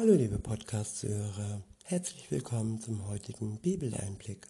[0.00, 4.46] Hallo liebe Podcast-Zuhörer, herzlich willkommen zum heutigen Bibeleinblick.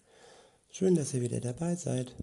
[0.69, 2.13] Schön, dass ihr wieder dabei seid.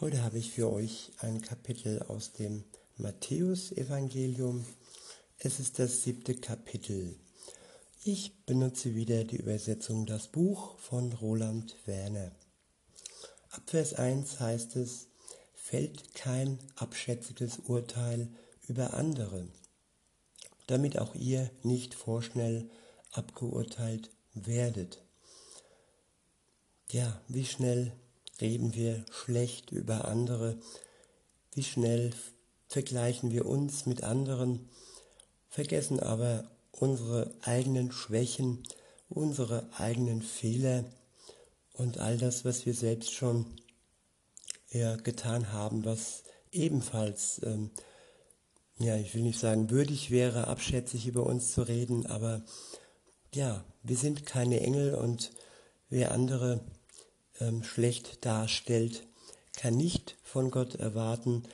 [0.00, 2.64] Heute habe ich für euch ein Kapitel aus dem
[2.96, 4.66] Matthäus-Evangelium.
[5.38, 7.14] Es ist das siebte Kapitel.
[8.02, 12.32] Ich benutze wieder die Übersetzung Das Buch von Roland Werner.
[13.50, 15.06] Ab Vers 1 heißt es,
[15.54, 18.28] fällt kein abschätziges Urteil
[18.66, 19.46] über andere
[20.66, 22.68] damit auch ihr nicht vorschnell
[23.12, 25.02] abgeurteilt werdet.
[26.90, 27.92] Ja, wie schnell
[28.40, 30.58] reden wir schlecht über andere,
[31.52, 32.12] wie schnell
[32.68, 34.68] vergleichen wir uns mit anderen,
[35.48, 38.62] vergessen aber unsere eigenen Schwächen,
[39.08, 40.84] unsere eigenen Fehler
[41.72, 43.46] und all das, was wir selbst schon
[44.70, 47.70] ja, getan haben, was ebenfalls ähm,
[48.78, 52.42] ja, ich will nicht sagen, würdig wäre, abschätzig über uns zu reden, aber
[53.34, 55.30] ja, wir sind keine Engel und
[55.88, 56.60] wer andere
[57.40, 59.06] ähm, schlecht darstellt,
[59.56, 61.44] kann nicht von Gott erwarten,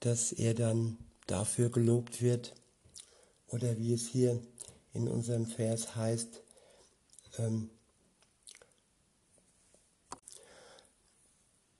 [0.00, 2.54] dass er dann dafür gelobt wird.
[3.48, 4.42] Oder wie es hier
[4.92, 6.42] in unserem Vers heißt,
[7.38, 7.70] ähm,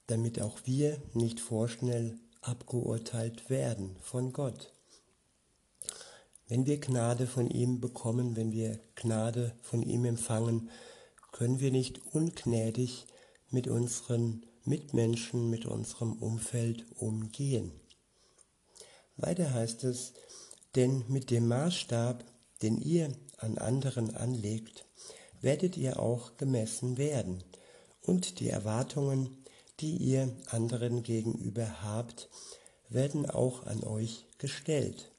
[0.06, 4.76] damit auch wir nicht vorschnell abgeurteilt werden von Gott.
[6.49, 10.71] Wenn wir Gnade von ihm bekommen, wenn wir Gnade von ihm empfangen,
[11.33, 13.07] können wir nicht ungnädig
[13.51, 17.73] mit unseren Mitmenschen, mit unserem Umfeld umgehen.
[19.17, 20.13] Weiter heißt es,
[20.77, 22.25] denn mit dem Maßstab,
[22.63, 24.85] den ihr an anderen anlegt,
[25.41, 27.43] werdet ihr auch gemessen werden,
[28.03, 29.45] und die Erwartungen,
[29.81, 32.29] die ihr anderen gegenüber habt,
[32.89, 35.11] werden auch an euch gestellt.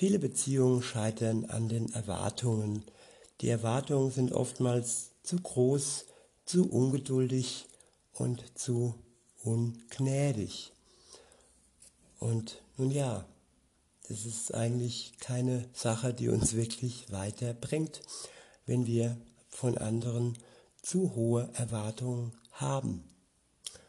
[0.00, 2.84] Viele Beziehungen scheitern an den Erwartungen.
[3.42, 6.06] Die Erwartungen sind oftmals zu groß,
[6.46, 7.66] zu ungeduldig
[8.14, 8.94] und zu
[9.42, 10.72] ungnädig.
[12.18, 13.26] Und nun ja,
[14.08, 18.00] das ist eigentlich keine Sache, die uns wirklich weiterbringt,
[18.64, 19.18] wenn wir
[19.50, 20.38] von anderen
[20.80, 23.04] zu hohe Erwartungen haben.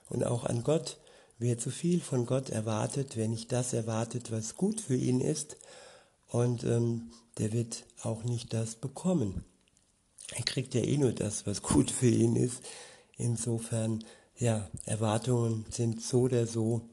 [0.10, 0.98] Und auch an Gott,
[1.40, 5.56] wer zu viel von Gott erwartet, wer nicht das erwartet, was gut für ihn ist,
[6.32, 9.44] und ähm, der wird auch nicht das bekommen.
[10.34, 12.64] Er kriegt ja eh nur das, was gut für ihn ist.
[13.18, 14.04] Insofern,
[14.38, 16.90] ja, Erwartungen sind so oder so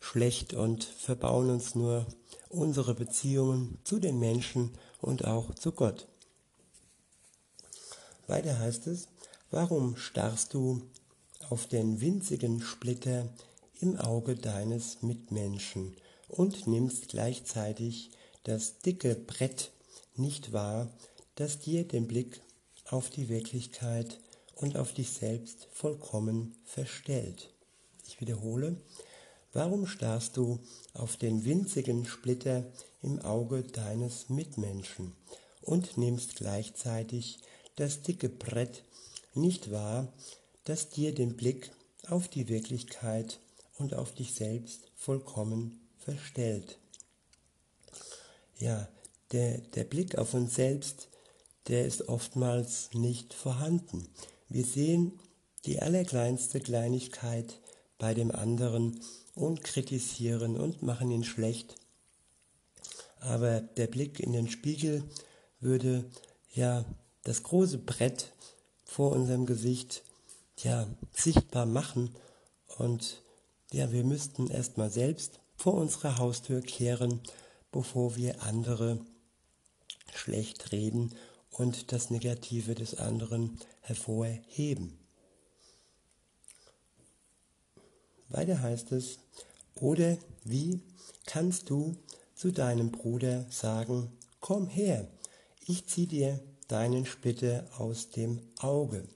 [0.00, 2.06] schlecht und verbauen uns nur
[2.48, 6.08] unsere Beziehungen zu den Menschen und auch zu Gott.
[8.26, 9.08] Weiter heißt es,
[9.50, 10.82] warum starrst du
[11.48, 13.28] auf den winzigen Splitter
[13.80, 15.96] im Auge deines Mitmenschen
[16.28, 18.10] und nimmst gleichzeitig
[18.44, 19.70] das dicke Brett
[20.16, 20.90] nicht wahr,
[21.34, 22.40] das dir den Blick
[22.86, 24.18] auf die Wirklichkeit
[24.54, 27.50] und auf dich selbst vollkommen verstellt.
[28.06, 28.76] Ich wiederhole,
[29.52, 30.58] warum starrst du
[30.94, 32.64] auf den winzigen Splitter
[33.02, 35.12] im Auge deines Mitmenschen
[35.62, 37.40] und nimmst gleichzeitig
[37.76, 38.84] das dicke Brett
[39.34, 40.12] nicht wahr,
[40.64, 41.70] das dir den Blick
[42.08, 43.38] auf die Wirklichkeit
[43.78, 46.78] und auf dich selbst vollkommen verstellt
[48.60, 48.88] ja,
[49.32, 51.08] der, der Blick auf uns selbst,
[51.68, 54.08] der ist oftmals nicht vorhanden.
[54.48, 55.18] Wir sehen
[55.64, 57.60] die allerkleinste Kleinigkeit
[57.98, 59.00] bei dem anderen
[59.34, 61.76] und kritisieren und machen ihn schlecht.
[63.20, 65.04] Aber der Blick in den Spiegel
[65.60, 66.04] würde
[66.52, 66.84] ja
[67.22, 68.32] das große Brett
[68.84, 70.02] vor unserem Gesicht
[70.56, 72.14] ja sichtbar machen
[72.78, 73.22] und
[73.72, 77.20] ja, wir müssten erstmal selbst vor unserer Haustür kehren
[77.72, 79.04] bevor wir andere
[80.14, 81.14] schlecht reden
[81.50, 84.98] und das Negative des anderen hervorheben.
[88.28, 89.18] Weiter heißt es,
[89.74, 90.80] oder wie
[91.26, 91.96] kannst du
[92.34, 95.08] zu deinem Bruder sagen, komm her,
[95.66, 99.08] ich zieh dir deinen Splitter aus dem Auge,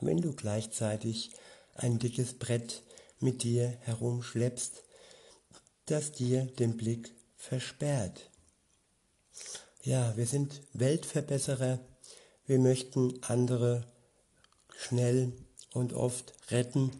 [0.00, 1.30] wenn du gleichzeitig
[1.74, 2.82] ein dickes Brett
[3.18, 4.82] mit dir herumschleppst,
[5.86, 7.12] das dir den Blick
[7.48, 8.30] versperrt.
[9.82, 11.78] Ja, wir sind Weltverbesserer.
[12.44, 13.86] Wir möchten andere
[14.76, 15.32] schnell
[15.72, 16.90] und oft retten.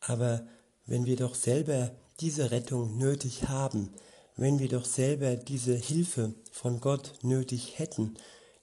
[0.00, 0.46] Aber
[0.86, 3.94] wenn wir doch selber diese Rettung nötig haben,
[4.36, 8.16] wenn wir doch selber diese Hilfe von Gott nötig hätten,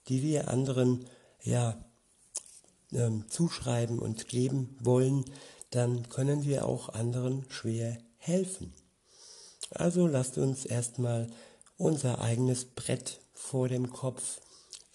[0.08, 1.06] die wir anderen
[1.42, 1.82] ja
[2.92, 5.24] ähm, zuschreiben und geben wollen,
[5.70, 8.72] dann können wir auch anderen schwer helfen.
[9.74, 11.28] Also lasst uns erstmal
[11.76, 14.40] unser eigenes Brett vor dem Kopf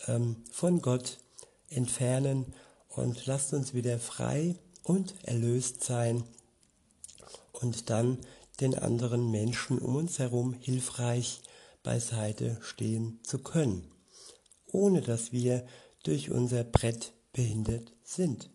[0.07, 1.19] ähm, von Gott
[1.69, 2.53] entfernen
[2.87, 6.23] und lasst uns wieder frei und erlöst sein
[7.51, 8.17] und dann
[8.61, 11.41] den anderen Menschen um uns herum hilfreich
[11.83, 13.91] beiseite stehen zu können,
[14.67, 15.65] ohne dass wir
[16.03, 18.49] durch unser Brett behindert sind.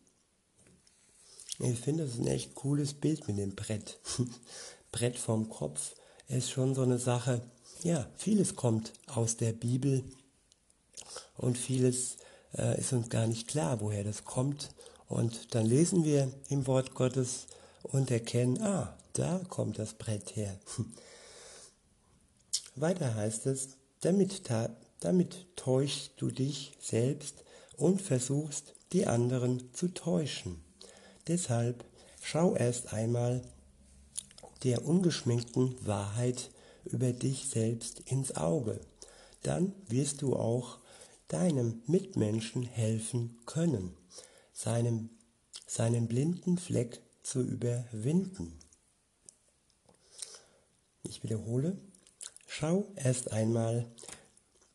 [1.58, 4.00] Ich finde, das ist ein echt cooles Bild mit dem Brett.
[4.92, 5.94] Brett vom Kopf
[6.28, 7.42] ist schon so eine Sache.
[7.82, 10.04] Ja, vieles kommt aus der Bibel
[11.36, 12.16] und vieles
[12.56, 14.70] äh, ist uns gar nicht klar, woher das kommt.
[15.08, 17.46] Und dann lesen wir im Wort Gottes
[17.82, 20.58] und erkennen, ah, da kommt das Brett her.
[22.74, 24.42] Weiter heißt es, damit,
[25.00, 27.44] damit täuschst du dich selbst
[27.76, 30.64] und versuchst, die anderen zu täuschen.
[31.28, 31.84] Deshalb
[32.20, 33.42] schau erst einmal
[34.64, 36.50] der ungeschminkten Wahrheit
[36.84, 38.80] über dich selbst ins Auge.
[39.42, 40.78] Dann wirst du auch
[41.28, 43.94] deinem Mitmenschen helfen können,
[44.52, 45.10] seinem,
[45.66, 48.58] seinen blinden Fleck zu überwinden.
[51.02, 51.76] Ich wiederhole,
[52.46, 53.86] schau erst einmal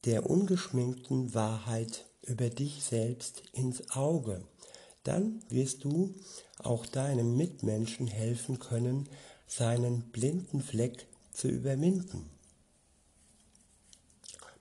[0.05, 4.43] der ungeschminkten Wahrheit über dich selbst ins Auge
[5.03, 6.13] dann wirst du
[6.59, 9.07] auch deinem Mitmenschen helfen können,
[9.49, 12.29] seinen blinden Fleck zu überwinden.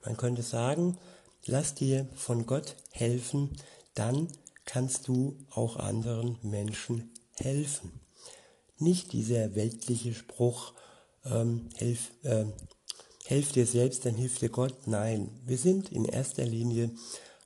[0.04, 0.96] Man könnte sagen,
[1.44, 3.56] lass dir von Gott helfen,
[3.94, 4.28] dann
[4.64, 8.00] kannst du auch anderen Menschen helfen.
[8.78, 10.72] Nicht dieser weltliche Spruch,
[11.24, 12.46] ähm, helf, äh,
[13.26, 14.86] helf dir selbst, dann hilft dir Gott.
[14.86, 16.90] Nein, wir sind in erster Linie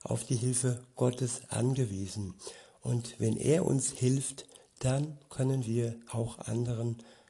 [0.03, 2.35] auf die Hilfe Gottes angewiesen.
[2.81, 4.45] Und wenn er uns hilft,
[4.79, 7.22] dann können wir auch anderen helfen.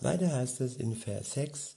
[0.00, 1.76] Weiter heißt es in Vers 6,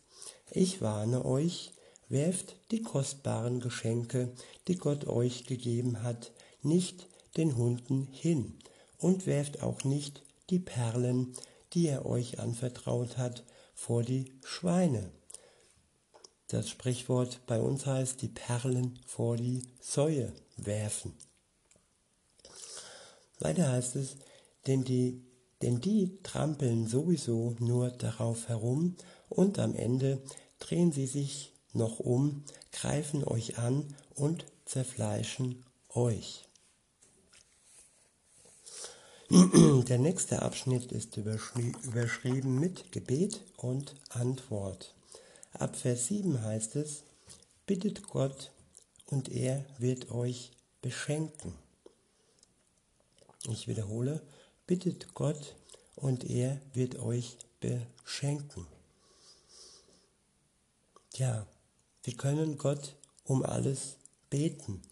[0.51, 1.71] ich warne euch,
[2.09, 4.33] werft die kostbaren Geschenke,
[4.67, 6.31] die Gott euch gegeben hat,
[6.61, 8.57] nicht den Hunden hin
[8.97, 11.33] und werft auch nicht die Perlen,
[11.73, 13.43] die er euch anvertraut hat,
[13.73, 15.11] vor die Schweine.
[16.47, 21.15] Das Sprichwort bei uns heißt, die Perlen vor die Säue werfen.
[23.39, 24.17] Weiter heißt es,
[24.67, 25.23] denn die,
[25.61, 28.95] denn die trampeln sowieso nur darauf herum
[29.27, 30.21] und am Ende
[30.59, 36.45] drehen sie sich noch um, greifen euch an und zerfleischen euch.
[39.87, 44.95] Der nächste Abschnitt ist überschri überschrieben mit Gebet und Antwort.
[45.53, 47.03] Ab Vers 7 heißt es,
[47.67, 48.51] bittet Gott
[49.05, 50.51] und er wird euch
[50.81, 51.53] beschenken.
[53.47, 54.21] Ich wiederhole,
[54.69, 55.55] bittet Gott
[55.95, 58.67] und er wird euch beschenken.
[61.15, 61.47] Ja,
[62.03, 63.97] wir können Gott um alles
[64.29, 64.83] beten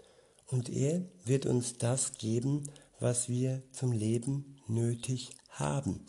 [0.48, 2.64] und er wird uns das geben,
[3.00, 6.04] was wir zum Leben nötig haben.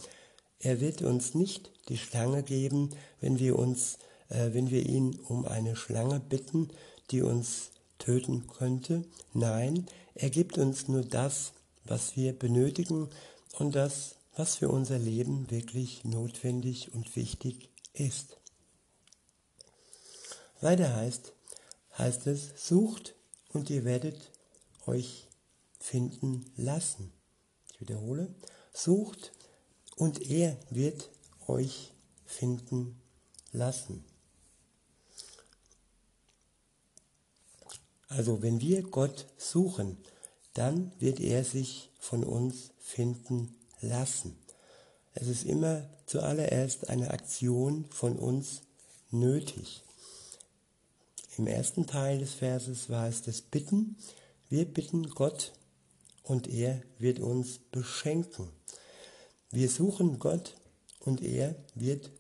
[0.60, 2.88] Er wird uns nicht die Schlange geben,
[3.20, 3.98] wenn wir uns,
[4.30, 6.70] äh, wenn wir ihn um eine Schlange bitten,
[7.10, 9.04] die uns töten könnte.
[9.34, 11.52] Nein, er gibt uns nur das,
[11.84, 13.10] was wir benötigen
[13.58, 18.37] und das, was für unser Leben wirklich notwendig und wichtig ist.
[20.60, 21.32] Weiter heißt,
[21.99, 23.16] heißt es, sucht
[23.52, 24.30] und ihr werdet
[24.87, 25.26] euch
[25.80, 27.12] finden lassen.
[27.73, 28.32] Ich wiederhole,
[28.73, 29.32] sucht
[29.97, 31.11] und er wird
[31.49, 31.92] euch
[32.25, 33.00] finden
[33.50, 34.04] lassen.
[38.06, 39.99] Also wenn wir Gott suchen,
[40.54, 44.37] dann wird er sich von uns finden lassen.
[45.14, 48.62] Es ist immer zuallererst eine Aktion von uns
[49.11, 49.82] nötig.
[51.37, 53.97] Im ersten Teil des Verses war es das Bitten.
[54.49, 55.52] Wir bitten Gott
[56.23, 58.49] und er wird uns beschenken.
[59.50, 60.56] Wir suchen Gott
[61.00, 62.11] und er wird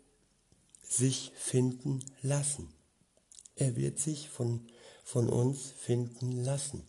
[0.82, 2.72] sich finden lassen.
[3.56, 4.68] Er wird sich von
[5.08, 6.82] von uns finden lassen.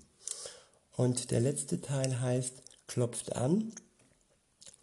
[0.91, 2.51] Und der letzte Teil heißt,
[2.85, 3.71] klopft an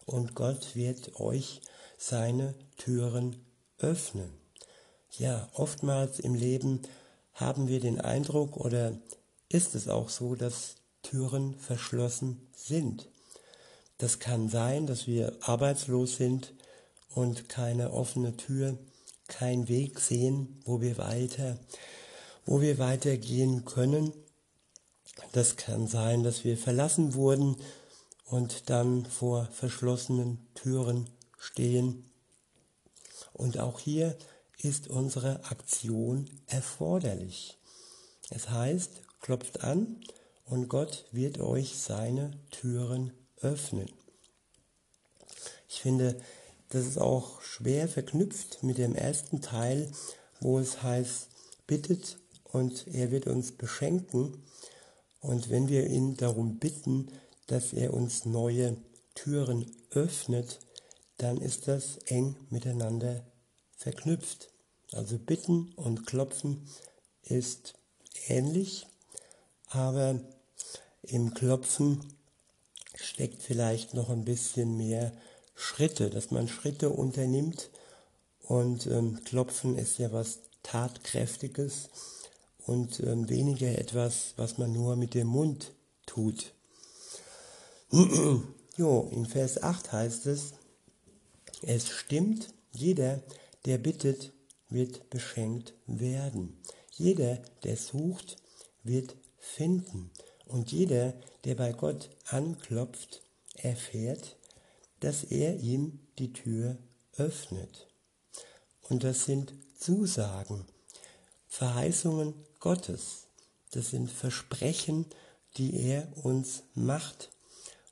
[0.06, 1.60] und Gott wird euch
[1.98, 3.44] seine Türen
[3.78, 4.32] öffnen.
[5.18, 6.80] Ja, oftmals im Leben
[7.34, 8.98] haben wir den Eindruck oder
[9.48, 13.08] ist es auch so, dass Türen verschlossen sind.
[13.98, 16.54] Das kann sein, dass wir arbeitslos sind
[17.14, 18.78] und keine offene Tür,
[19.28, 21.58] kein Weg sehen, wo wir weiter
[22.46, 24.12] wo wir weitergehen können.
[25.32, 27.56] Das kann sein, dass wir verlassen wurden
[28.26, 32.04] und dann vor verschlossenen Türen stehen.
[33.32, 34.16] Und auch hier
[34.58, 37.58] ist unsere Aktion erforderlich.
[38.30, 38.90] Es heißt,
[39.20, 40.00] klopft an
[40.44, 43.88] und Gott wird euch seine Türen öffnen.
[45.68, 46.20] Ich finde,
[46.70, 49.90] das ist auch schwer verknüpft mit dem ersten Teil,
[50.40, 51.28] wo es heißt,
[51.66, 54.42] bittet und er wird uns beschenken.
[55.20, 57.08] Und wenn wir ihn darum bitten,
[57.46, 58.76] dass er uns neue
[59.14, 60.60] Türen öffnet,
[61.18, 63.24] dann ist das eng miteinander
[63.76, 64.50] verknüpft.
[64.92, 66.68] Also bitten und klopfen
[67.22, 67.74] ist
[68.28, 68.86] ähnlich,
[69.68, 70.20] aber
[71.02, 72.00] im Klopfen
[72.94, 75.12] steckt vielleicht noch ein bisschen mehr
[75.54, 77.70] Schritte, dass man Schritte unternimmt
[78.40, 81.88] und ähm, Klopfen ist ja was Tatkräftiges
[82.58, 85.72] und ähm, weniger etwas, was man nur mit dem Mund
[86.06, 86.52] tut.
[88.76, 90.54] jo, in Vers 8 heißt es,
[91.62, 93.22] es stimmt, jeder,
[93.64, 94.32] der bittet,
[94.68, 96.60] wird beschenkt werden.
[96.90, 98.36] Jeder, der sucht,
[98.82, 100.10] wird finden.
[100.46, 101.14] Und jeder,
[101.44, 103.22] der bei Gott anklopft,
[103.54, 104.36] erfährt,
[105.00, 106.78] dass er ihm die Tür
[107.16, 107.86] öffnet.
[108.82, 110.66] Und das sind Zusagen,
[111.48, 113.28] Verheißungen Gottes.
[113.70, 115.06] Das sind Versprechen,
[115.56, 117.30] die er uns macht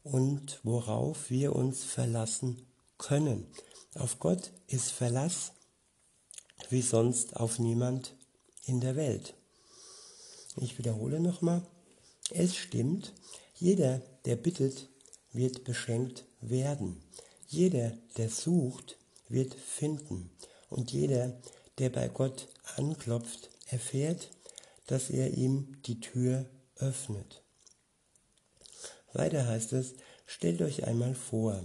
[0.04, 2.64] und worauf wir uns verlassen
[2.98, 3.48] können.
[3.94, 5.52] Auf Gott ist Verlass
[6.70, 8.14] wie sonst auf niemand
[8.66, 9.34] in der Welt.
[10.56, 11.62] Ich wiederhole nochmal.
[12.30, 13.12] Es stimmt,
[13.56, 14.88] jeder, der bittet,
[15.32, 17.02] wird beschenkt werden.
[17.48, 18.96] Jeder, der sucht,
[19.28, 20.30] wird finden.
[20.70, 21.40] Und jeder,
[21.78, 24.30] der bei Gott anklopft, erfährt,
[24.86, 26.46] dass er ihm die Tür
[26.76, 27.43] öffnet.
[29.14, 29.94] Weiter heißt es,
[30.26, 31.64] stellt euch einmal vor,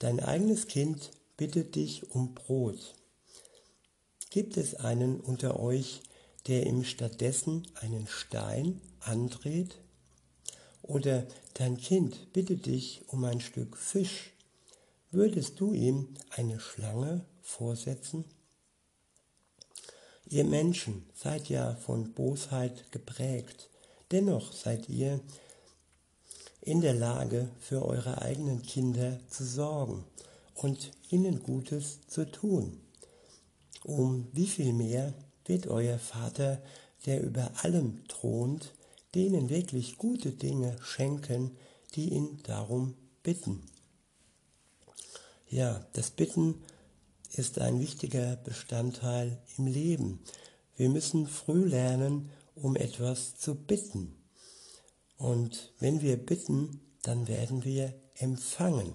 [0.00, 2.94] dein eigenes Kind bittet dich um Brot.
[4.30, 6.02] Gibt es einen unter euch,
[6.48, 9.78] der ihm stattdessen einen Stein andreht?
[10.82, 14.32] Oder dein Kind bittet dich um ein Stück Fisch.
[15.10, 18.24] Würdest du ihm eine Schlange vorsetzen?
[20.26, 23.70] Ihr Menschen seid ja von Bosheit geprägt,
[24.10, 25.20] dennoch seid ihr
[26.64, 30.04] in der Lage, für eure eigenen Kinder zu sorgen
[30.54, 32.80] und ihnen Gutes zu tun.
[33.84, 35.12] Um wie viel mehr
[35.44, 36.62] wird euer Vater,
[37.04, 38.72] der über allem thront,
[39.14, 41.50] denen wirklich gute Dinge schenken,
[41.94, 43.62] die ihn darum bitten.
[45.48, 46.62] Ja, das Bitten
[47.32, 50.20] ist ein wichtiger Bestandteil im Leben.
[50.76, 54.16] Wir müssen früh lernen, um etwas zu bitten.
[55.18, 58.94] Und wenn wir bitten, dann werden wir empfangen.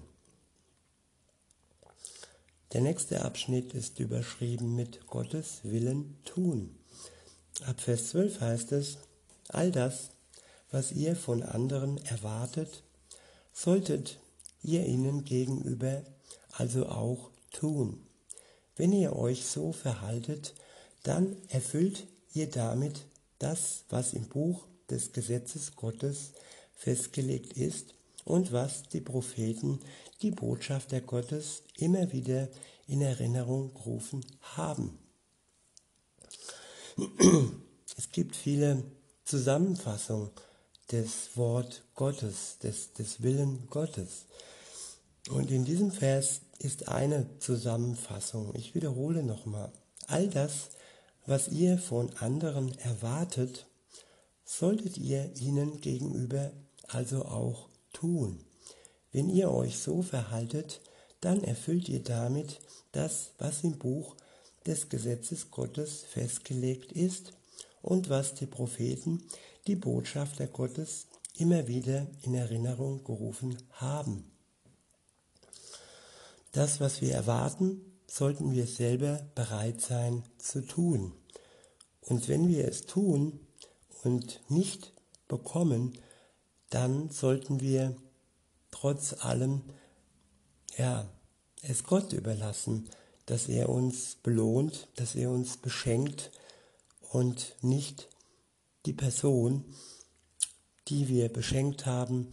[2.72, 6.78] Der nächste Abschnitt ist überschrieben mit Gottes Willen tun.
[7.66, 8.98] Ab Vers 12 heißt es,
[9.48, 10.10] all das,
[10.70, 12.84] was ihr von anderen erwartet,
[13.52, 14.20] solltet
[14.62, 16.02] ihr ihnen gegenüber
[16.52, 18.06] also auch tun.
[18.76, 20.54] Wenn ihr euch so verhaltet,
[21.02, 23.06] dann erfüllt ihr damit
[23.38, 26.32] das, was im Buch des Gesetzes Gottes
[26.74, 27.94] festgelegt ist
[28.24, 29.80] und was die Propheten,
[30.22, 32.48] die Botschafter Gottes immer wieder
[32.86, 34.24] in Erinnerung gerufen
[34.56, 34.98] haben.
[37.96, 38.82] Es gibt viele
[39.24, 40.30] Zusammenfassungen
[40.90, 44.26] des Wort Gottes, des, des Willen Gottes.
[45.28, 48.54] Und in diesem Vers ist eine Zusammenfassung.
[48.54, 49.72] Ich wiederhole nochmal.
[50.08, 50.70] All das,
[51.26, 53.66] was ihr von anderen erwartet,
[54.50, 56.50] solltet ihr ihnen gegenüber
[56.88, 58.40] also auch tun.
[59.12, 60.80] Wenn ihr euch so verhaltet,
[61.20, 62.58] dann erfüllt ihr damit
[62.90, 64.16] das, was im Buch
[64.66, 67.32] des Gesetzes Gottes festgelegt ist
[67.80, 69.22] und was die Propheten,
[69.68, 71.06] die Botschafter Gottes,
[71.38, 74.32] immer wieder in Erinnerung gerufen haben.
[76.52, 81.12] Das, was wir erwarten, sollten wir selber bereit sein zu tun.
[82.00, 83.38] Und wenn wir es tun
[84.02, 84.92] und nicht
[85.28, 85.98] bekommen,
[86.70, 87.96] dann sollten wir
[88.70, 89.62] trotz allem
[90.76, 91.08] ja,
[91.62, 92.88] es Gott überlassen,
[93.26, 96.30] dass er uns belohnt, dass er uns beschenkt
[97.12, 98.08] und nicht
[98.86, 99.64] die Person,
[100.88, 102.30] die wir beschenkt haben,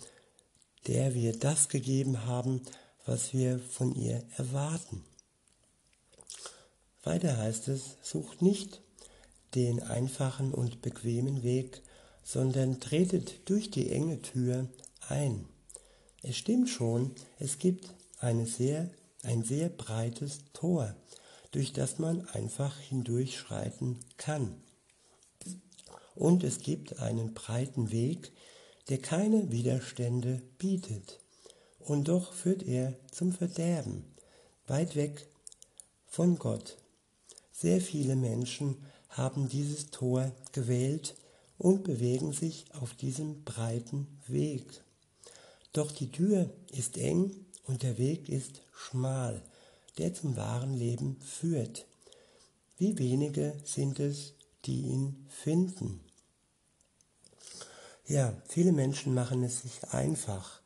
[0.87, 2.61] der wir das gegeben haben,
[3.05, 5.03] was wir von ihr erwarten.
[7.03, 8.81] Weiter heißt es, sucht nicht
[9.57, 11.81] den einfachen und bequemen Weg,
[12.23, 14.69] sondern tretet durch die enge Tür
[15.09, 15.45] ein.
[16.21, 18.91] Es stimmt schon, es gibt eine sehr,
[19.23, 20.95] ein sehr breites Tor,
[21.51, 24.61] durch das man einfach hindurchschreiten kann.
[26.13, 28.31] Und es gibt einen breiten Weg,
[28.89, 31.19] der keine Widerstände bietet.
[31.79, 34.05] Und doch führt er zum Verderben,
[34.67, 35.27] weit weg
[36.05, 36.77] von Gott.
[37.51, 38.77] Sehr viele Menschen
[39.17, 41.15] haben dieses Tor gewählt
[41.57, 44.83] und bewegen sich auf diesem breiten Weg.
[45.73, 47.31] Doch die Tür ist eng
[47.63, 49.41] und der Weg ist schmal,
[49.97, 51.85] der zum wahren Leben führt.
[52.77, 54.33] Wie wenige sind es,
[54.65, 55.99] die ihn finden.
[58.05, 60.61] Ja, viele Menschen machen es sich einfach.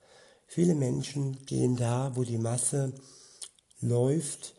[0.46, 2.94] Viele Menschen gehen da, wo die Masse
[3.80, 4.54] läuft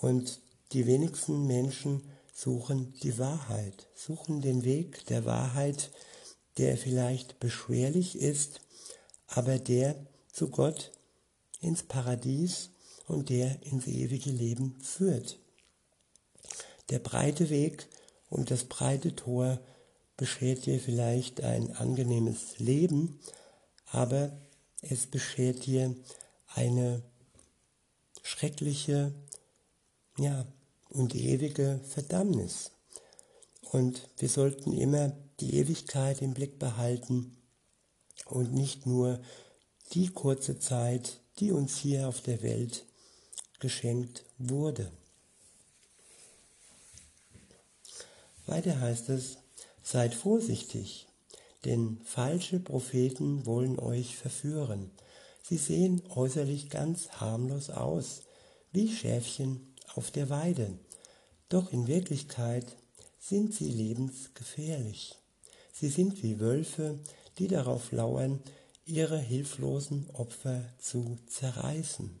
[0.00, 0.40] und
[0.72, 2.02] die wenigsten Menschen
[2.36, 5.90] suchen die Wahrheit, suchen den Weg der Wahrheit,
[6.58, 8.60] der vielleicht beschwerlich ist,
[9.26, 9.96] aber der
[10.30, 10.92] zu Gott
[11.60, 12.68] ins Paradies
[13.06, 15.38] und der ins ewige Leben führt.
[16.90, 17.88] Der breite Weg
[18.28, 19.58] und das breite Tor
[20.18, 23.18] beschert dir vielleicht ein angenehmes Leben,
[23.86, 24.38] aber
[24.82, 25.96] es beschert dir
[26.54, 27.02] eine
[28.22, 29.14] schreckliche
[30.18, 30.46] ja,
[30.96, 32.70] und ewige Verdammnis.
[33.72, 37.36] Und wir sollten immer die Ewigkeit im Blick behalten
[38.26, 39.20] und nicht nur
[39.92, 42.84] die kurze Zeit, die uns hier auf der Welt
[43.60, 44.90] geschenkt wurde.
[48.46, 49.38] Weiter heißt es,
[49.82, 51.06] Seid vorsichtig,
[51.64, 54.90] denn falsche Propheten wollen euch verführen.
[55.42, 58.22] Sie sehen äußerlich ganz harmlos aus,
[58.72, 60.76] wie Schäfchen auf der Weide,
[61.48, 62.76] doch in Wirklichkeit
[63.18, 65.14] sind sie lebensgefährlich.
[65.72, 66.98] Sie sind wie Wölfe,
[67.38, 68.40] die darauf lauern,
[68.84, 72.20] ihre hilflosen Opfer zu zerreißen.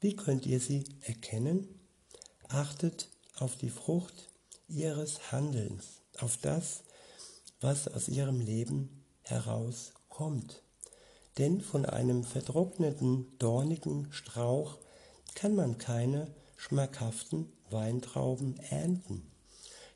[0.00, 1.68] Wie könnt ihr sie erkennen?
[2.48, 4.30] Achtet auf die Frucht
[4.68, 6.82] ihres Handelns auf das,
[7.60, 10.62] was aus ihrem Leben herauskommt.
[11.38, 14.78] Denn von einem vertrockneten, dornigen Strauch
[15.34, 19.30] kann man keine schmackhaften Weintrauben ernten.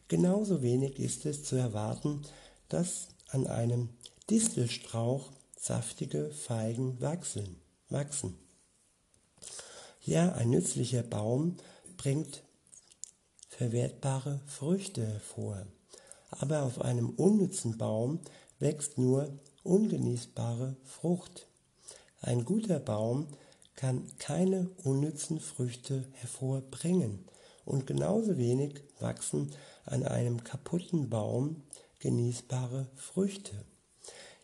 [0.09, 2.23] Genauso wenig ist es zu erwarten,
[2.69, 3.91] dass an einem
[4.31, 7.61] Distelstrauch saftige Feigen wachsen.
[7.89, 8.39] wachsen.
[10.05, 11.57] Ja, ein nützlicher Baum
[11.97, 12.43] bringt
[13.49, 15.67] verwertbare Früchte hervor
[16.31, 18.21] aber auf einem unnützen Baum
[18.59, 19.29] wächst nur
[19.62, 21.47] ungenießbare Frucht.
[22.21, 23.29] Ein guter Baum
[23.75, 27.27] kann keine unnützen Früchte hervorbringen
[27.66, 29.52] und genauso wenig wachsen
[29.85, 31.62] an einem kaputten Baum
[31.98, 33.52] genießbare Früchte.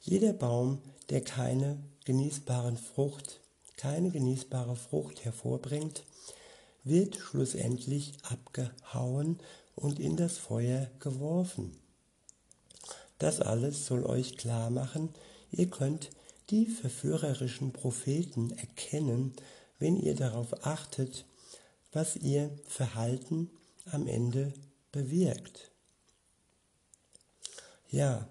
[0.02, 3.40] Jeder Baum, der keine genießbaren Frucht,
[3.76, 6.04] keine genießbare Frucht hervorbringt,
[6.84, 9.38] wird schlussendlich abgehauen
[9.76, 11.72] und in das Feuer geworfen.
[13.18, 15.10] Das alles soll euch klar machen,
[15.52, 16.10] ihr könnt
[16.50, 19.32] die verführerischen Propheten erkennen,
[19.78, 21.24] wenn ihr darauf achtet,
[21.92, 23.50] was ihr Verhalten
[23.90, 24.52] am Ende
[24.90, 25.70] bewirkt.
[27.88, 28.28] Ja,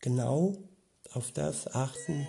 [0.00, 0.56] genau
[1.12, 2.26] auf das achten,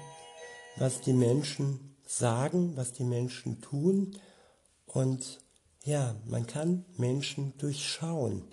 [0.77, 4.17] was die Menschen sagen, was die Menschen tun
[4.85, 5.39] und
[5.85, 8.43] ja, man kann Menschen durchschauen.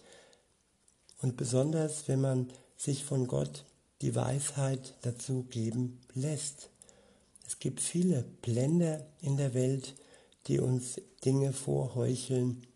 [1.21, 3.65] Und besonders, wenn man sich von Gott
[4.03, 6.71] die Weisheit dazu geben lässt.
[7.47, 9.95] Es gibt viele Blender in der Welt,
[10.47, 12.67] die uns Dinge vorheucheln,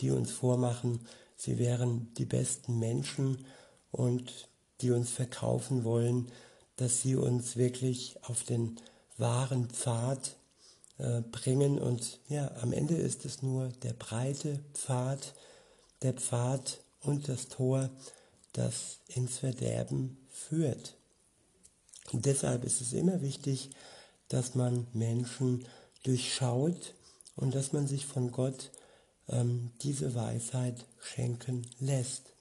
[0.00, 3.44] die uns vormachen, sie wären die besten Menschen
[3.90, 4.48] und
[4.80, 6.30] die uns verkaufen wollen,
[6.76, 8.80] dass sie uns wirklich auf den
[9.16, 10.36] wahren Pfad
[10.98, 11.78] äh, bringen.
[11.78, 15.34] Und ja, am Ende ist es nur der breite Pfad,
[16.02, 17.90] der Pfad und das Tor,
[18.52, 20.96] das ins Verderben führt.
[22.12, 23.70] Und deshalb ist es immer wichtig,
[24.28, 25.66] dass man Menschen
[26.02, 26.94] durchschaut
[27.36, 28.70] und dass man sich von Gott
[29.28, 32.32] ähm, diese Weisheit schenken lässt.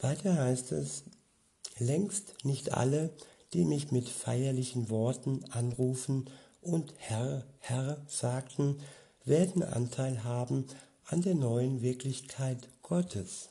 [0.00, 1.04] Weiter heißt es,
[1.78, 3.10] längst nicht alle,
[3.52, 6.30] die mich mit feierlichen Worten anrufen
[6.62, 8.80] und Herr, Herr sagten,
[9.24, 10.66] werden Anteil haben
[11.04, 13.48] an der neuen Wirklichkeit Gottes.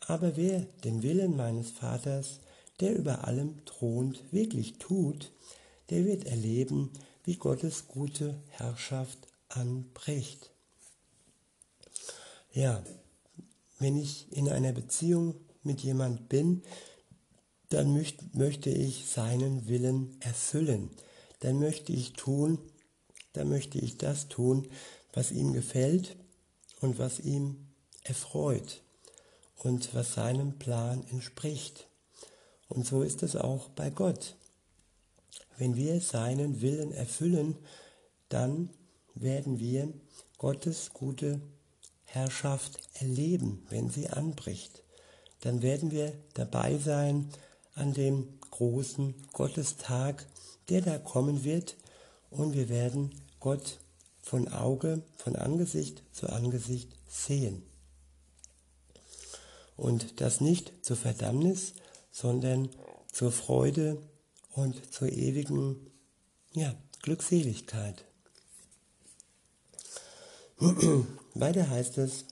[0.00, 2.40] Aber wer den Willen meines Vaters,
[2.80, 5.30] der über allem thront, wirklich tut,
[5.90, 6.90] der wird erleben,
[7.24, 10.50] wie Gottes gute Herrschaft anbricht.
[12.52, 12.82] Ja,
[13.78, 16.62] wenn ich in einer Beziehung mit jemand bin,
[17.68, 20.90] dann möcht, möchte ich seinen Willen erfüllen.
[21.40, 22.58] Dann möchte ich tun,
[23.32, 24.68] da möchte ich das tun,
[25.12, 26.16] was ihm gefällt
[26.80, 27.68] und was ihm
[28.02, 28.82] erfreut
[29.56, 31.88] und was seinem Plan entspricht.
[32.68, 34.36] Und so ist es auch bei Gott.
[35.58, 37.56] Wenn wir seinen Willen erfüllen,
[38.28, 38.70] dann
[39.14, 39.92] werden wir
[40.38, 41.40] Gottes gute
[42.04, 44.82] Herrschaft erleben, wenn sie anbricht.
[45.40, 47.28] Dann werden wir dabei sein
[47.74, 50.26] an dem großen Gottestag,
[50.68, 51.76] der da kommen wird,
[52.30, 53.80] und wir werden Gott
[54.22, 57.62] von Auge, von Angesicht zu Angesicht sehen.
[59.76, 61.74] Und das nicht zur Verdammnis,
[62.12, 62.68] sondern
[63.12, 63.98] zur Freude
[64.52, 65.90] und zur ewigen
[66.52, 68.04] ja, Glückseligkeit.
[71.34, 72.24] Weiter heißt es,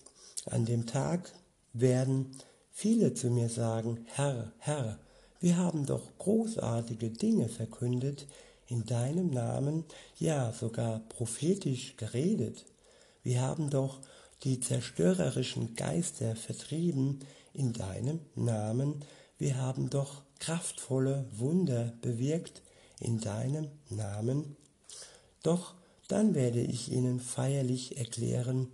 [0.46, 1.32] an dem Tag
[1.72, 2.36] werden
[2.70, 4.98] viele zu mir sagen, Herr, Herr,
[5.40, 8.26] wir haben doch großartige Dinge verkündet
[8.66, 9.84] in deinem Namen,
[10.18, 12.66] ja sogar prophetisch geredet.
[13.22, 14.00] Wir haben doch
[14.44, 17.20] die zerstörerischen Geister vertrieben
[17.52, 19.04] in deinem Namen.
[19.38, 22.62] Wir haben doch kraftvolle Wunder bewirkt
[23.00, 24.56] in deinem Namen.
[25.42, 25.74] Doch
[26.08, 28.68] dann werde ich ihnen feierlich erklären,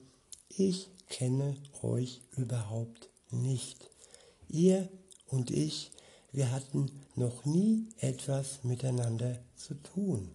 [0.48, 3.90] ich kenne euch überhaupt nicht.
[4.48, 4.88] Ihr
[5.27, 5.90] und ich,
[6.33, 10.31] wir hatten noch nie etwas miteinander zu tun.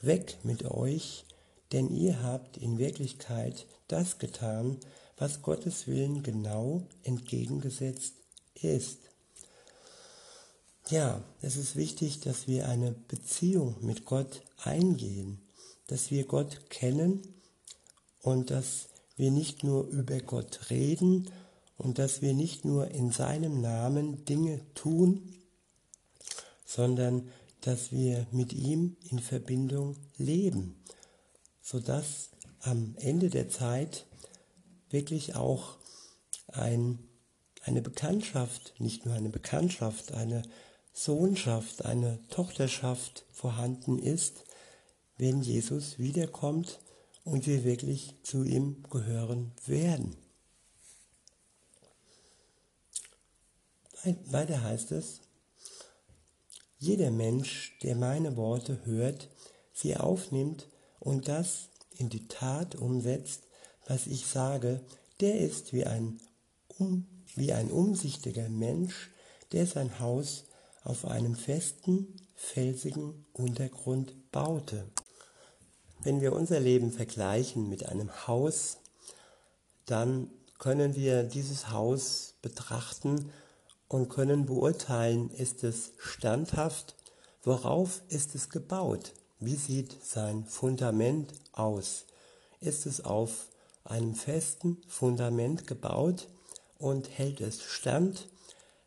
[0.00, 1.24] Weg mit euch,
[1.72, 4.78] denn ihr habt in Wirklichkeit das getan,
[5.16, 8.21] was Gottes Willen genau entgegengesetzt
[8.60, 8.98] ist.
[10.88, 15.40] Ja, es ist wichtig, dass wir eine Beziehung mit Gott eingehen,
[15.86, 17.22] dass wir Gott kennen
[18.20, 21.30] und dass wir nicht nur über Gott reden
[21.76, 25.34] und dass wir nicht nur in seinem Namen Dinge tun,
[26.64, 27.28] sondern
[27.60, 30.82] dass wir mit ihm in Verbindung leben,
[31.60, 34.06] sodass am Ende der Zeit
[34.90, 35.78] wirklich auch
[36.48, 36.98] ein,
[37.64, 40.42] eine Bekanntschaft, nicht nur eine Bekanntschaft, eine
[40.92, 44.44] Sohnschaft, eine Tochterschaft vorhanden ist,
[45.16, 46.80] wenn Jesus wiederkommt
[47.24, 50.16] und wir wirklich zu ihm gehören werden.
[54.26, 55.20] Weiter heißt es,
[56.78, 59.28] jeder Mensch, der meine Worte hört,
[59.72, 63.44] sie aufnimmt und das in die Tat umsetzt,
[63.86, 64.80] was ich sage,
[65.20, 66.20] der ist wie ein,
[66.66, 69.10] um, wie ein umsichtiger Mensch,
[69.52, 70.44] der sein Haus
[70.84, 74.84] auf einem festen, felsigen Untergrund baute.
[76.02, 78.78] Wenn wir unser Leben vergleichen mit einem Haus,
[79.86, 83.30] dann können wir dieses Haus betrachten
[83.88, 86.96] und können beurteilen, ist es standhaft,
[87.42, 92.06] worauf ist es gebaut, wie sieht sein Fundament aus,
[92.60, 93.48] ist es auf
[93.84, 96.28] einem festen Fundament gebaut
[96.82, 98.28] und hält es stand,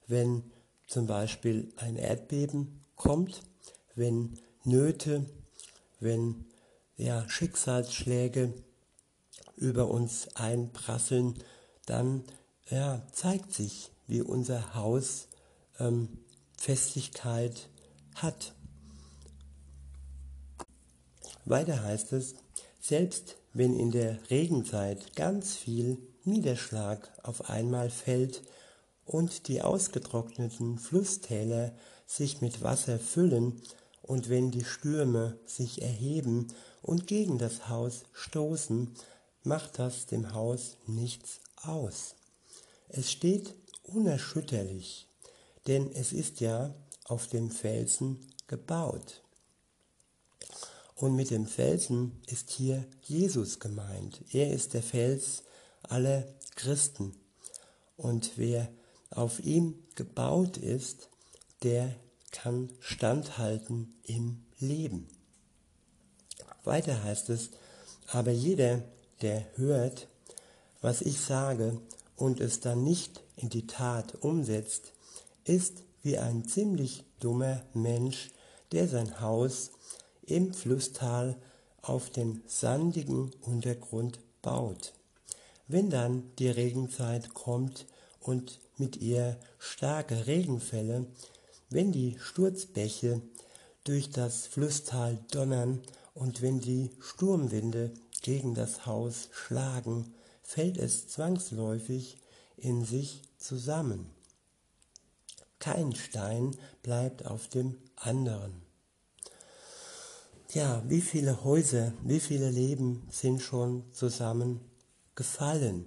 [0.07, 0.43] wenn
[0.87, 3.41] zum Beispiel ein Erdbeben kommt,
[3.95, 5.25] wenn Nöte,
[5.99, 6.45] wenn
[6.97, 8.53] ja, Schicksalsschläge
[9.55, 11.35] über uns einprasseln,
[11.85, 12.23] dann
[12.69, 15.27] ja, zeigt sich, wie unser Haus
[15.79, 16.19] ähm,
[16.57, 17.69] Festigkeit
[18.15, 18.53] hat.
[21.45, 22.35] Weiter heißt es,
[22.79, 28.41] selbst wenn in der Regenzeit ganz viel Niederschlag auf einmal fällt
[29.05, 31.73] und die ausgetrockneten Flusstäler
[32.07, 33.61] sich mit Wasser füllen
[34.01, 36.47] und wenn die Stürme sich erheben
[36.81, 38.91] und gegen das Haus stoßen,
[39.43, 42.15] macht das dem Haus nichts aus.
[42.89, 45.07] Es steht unerschütterlich,
[45.67, 46.73] denn es ist ja
[47.05, 49.23] auf dem Felsen gebaut.
[50.95, 54.21] Und mit dem Felsen ist hier Jesus gemeint.
[54.31, 55.43] Er ist der Fels
[55.89, 57.15] aller Christen.
[57.97, 58.69] Und wer
[59.09, 61.09] auf ihm gebaut ist,
[61.63, 61.95] der
[62.31, 65.07] kann standhalten im Leben.
[66.63, 67.51] Weiter heißt es,
[68.07, 68.83] aber jeder,
[69.21, 70.07] der hört,
[70.81, 71.79] was ich sage
[72.15, 74.93] und es dann nicht in die Tat umsetzt,
[75.45, 78.31] ist wie ein ziemlich dummer Mensch,
[78.71, 79.71] der sein Haus
[80.25, 81.35] im Flusstal
[81.81, 84.93] auf den sandigen Untergrund baut.
[85.67, 87.87] Wenn dann die Regenzeit kommt
[88.19, 91.07] und mit ihr starke Regenfälle,
[91.69, 93.21] wenn die Sturzbäche
[93.83, 95.81] durch das Flusstal donnern
[96.13, 102.17] und wenn die Sturmwinde gegen das Haus schlagen, fällt es zwangsläufig
[102.57, 104.09] in sich zusammen.
[105.59, 108.61] Kein Stein bleibt auf dem anderen.
[110.53, 113.83] Ja, wie viele Häuser, wie viele Leben sind schon
[115.15, 115.85] zusammengefallen,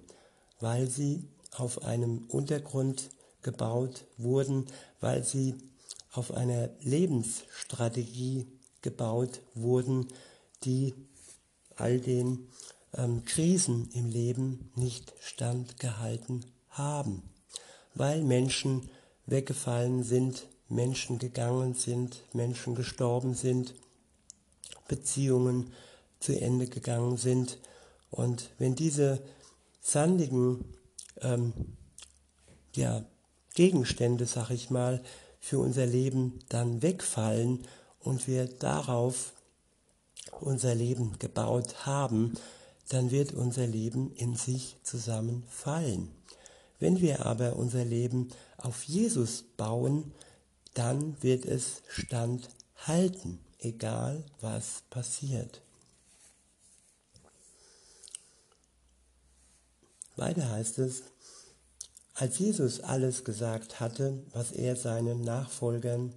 [0.59, 3.09] weil sie auf einem Untergrund
[3.41, 4.65] gebaut wurden,
[4.99, 5.55] weil sie
[6.11, 8.47] auf einer Lebensstrategie
[8.81, 10.07] gebaut wurden,
[10.63, 10.93] die
[11.75, 12.47] all den
[12.93, 17.23] ähm, Krisen im Leben nicht standgehalten haben,
[17.93, 18.89] weil Menschen
[19.25, 23.75] weggefallen sind, Menschen gegangen sind, Menschen gestorben sind,
[24.87, 25.71] Beziehungen
[26.19, 27.59] zu Ende gegangen sind.
[28.11, 29.21] Und wenn diese
[29.81, 30.65] sandigen
[31.21, 31.53] ähm,
[32.75, 33.05] ja,
[33.55, 35.01] Gegenstände, sag ich mal,
[35.39, 37.65] für unser Leben dann wegfallen
[37.99, 39.33] und wir darauf
[40.39, 42.33] unser Leben gebaut haben,
[42.89, 46.09] dann wird unser Leben in sich zusammenfallen.
[46.79, 50.13] Wenn wir aber unser Leben auf Jesus bauen,
[50.73, 55.61] dann wird es standhalten, egal was passiert.
[60.19, 61.03] Weiter heißt es,
[62.13, 66.13] als Jesus alles gesagt hatte, was er seinen Nachfolgern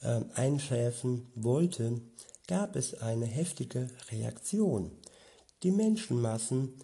[0.00, 2.00] äh, einschärfen wollte,
[2.46, 4.90] gab es eine heftige Reaktion.
[5.62, 6.74] Die Menschenmassen,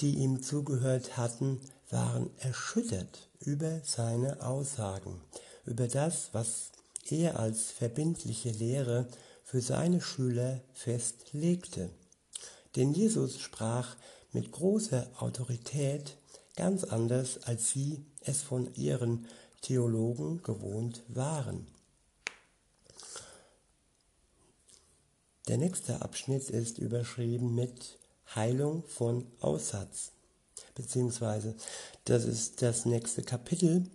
[0.00, 1.60] die ihm zugehört hatten,
[1.90, 5.20] waren erschüttert über seine Aussagen,
[5.64, 6.70] über das, was
[7.10, 9.08] er als verbindliche Lehre
[9.44, 11.90] für seine Schüler festlegte.
[12.76, 13.96] Denn Jesus sprach
[14.36, 16.18] mit großer Autorität
[16.56, 19.26] ganz anders, als sie es von ihren
[19.62, 21.66] Theologen gewohnt waren.
[25.48, 27.98] Der nächste Abschnitt ist überschrieben mit
[28.34, 30.12] Heilung von Aussatz,
[30.74, 31.54] beziehungsweise
[32.04, 33.88] das ist das nächste Kapitel.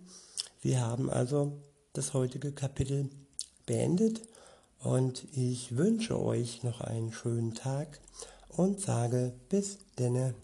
[0.60, 1.52] Wir haben also
[1.92, 3.10] das heutige Kapitel
[3.64, 4.22] beendet
[4.80, 8.00] und ich wünsche euch noch einen schönen Tag
[8.56, 10.34] und sage bis denne.